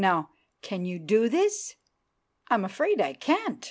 [0.01, 0.31] Now,
[0.63, 1.75] can you do this?"
[2.49, 3.59] "I'm afraid I can't!"